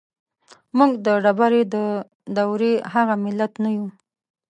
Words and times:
موږ 0.77 0.91
د 1.05 1.07
ډبرې 1.23 1.61
د 1.73 1.75
دورې 2.37 2.73
هغه 2.93 3.15
ملت 3.23 3.53
نه 3.63 3.69
يو. 3.77 3.87